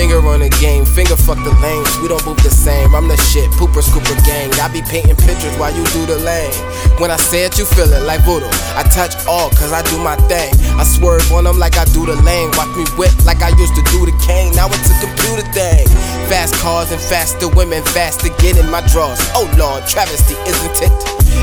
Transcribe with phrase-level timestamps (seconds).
[0.00, 1.90] finger on the game, finger fuck the lanes.
[2.00, 2.94] We don't move the same.
[2.94, 4.48] I'm the shit, pooper scooper gang.
[4.56, 6.52] I be painting pictures while you do the lane.
[6.98, 8.48] When I say it, you feel it like voodoo.
[8.74, 10.52] I touch all, cause I do my thing.
[10.78, 12.50] I swerve on them like I do the lane.
[12.56, 14.54] Watch me whip like I used to do the cane.
[14.54, 15.86] Now it's a computer thing.
[16.32, 19.20] Fast cars and faster women, faster to get in my drawers.
[19.34, 20.94] Oh lord, travesty, isn't it?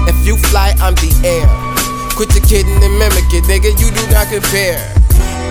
[0.09, 1.45] If you fly, I'm the air.
[2.15, 4.96] Quit your kidding and mimic it, nigga, you do not compare.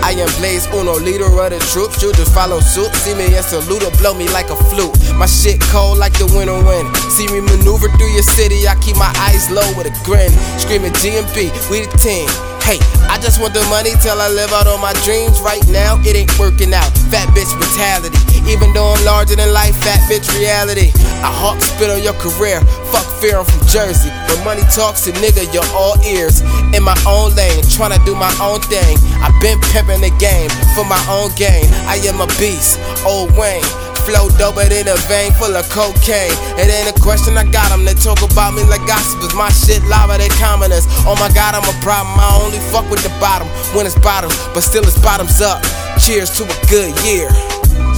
[0.07, 2.01] I am Blaze Uno, leader of the troops.
[2.01, 2.95] You just follow suit.
[2.95, 4.95] See me and salute or blow me like a flute.
[5.19, 6.95] My shit cold like the winter wind.
[7.11, 8.69] See me maneuver through your city.
[8.69, 10.31] I keep my eyes low with a grin.
[10.55, 12.56] Screaming GMB, we the team.
[12.67, 15.39] Hey, I just want the money till I live out all my dreams.
[15.39, 16.91] Right now, it ain't working out.
[17.07, 18.19] Fat bitch mentality.
[18.43, 20.91] Even though I'm larger than life, fat bitch reality.
[21.23, 22.59] I hawk spit on your career.
[22.91, 24.11] Fuck fear, I'm from Jersey.
[24.27, 26.43] When money talks to nigga, you're all ears.
[26.75, 28.99] In my own lane, trying to do my own thing.
[29.23, 31.71] I've been pimping the game for my own gain.
[31.87, 33.63] I am a beast, old Wayne
[34.07, 36.31] flow doper than a vein full of cocaine.
[36.55, 37.83] It ain't a question I got them.
[37.83, 39.19] They talk about me like gossip.
[39.23, 40.87] Is my shit lava, they commoners.
[41.03, 42.15] Oh my god, I'm a problem.
[42.15, 45.59] I only fuck with the bottom when it's bottom, but still it's bottoms up.
[45.99, 47.27] Cheers to a good year.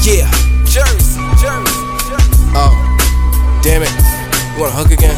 [0.01, 0.25] Yeah.
[0.65, 2.45] Jersey, Jersey, Jersey.
[2.57, 2.73] Oh,
[3.61, 3.93] damn it.
[4.57, 5.17] You wanna hook again?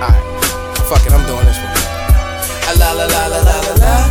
[0.00, 0.24] Alright.
[0.88, 1.72] Fuck it, I'm doing this one.
[2.80, 4.01] La la la la la.